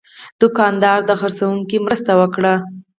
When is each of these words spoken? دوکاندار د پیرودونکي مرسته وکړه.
دوکاندار 0.41 0.99
د 1.05 1.11
پیرودونکي 1.19 1.77
مرسته 1.85 2.11
وکړه. 2.19 2.53